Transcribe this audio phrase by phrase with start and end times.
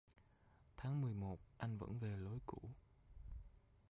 [0.77, 2.61] Tháng mười một anh vẫn về lối cũ